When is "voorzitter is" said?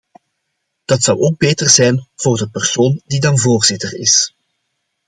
3.39-4.33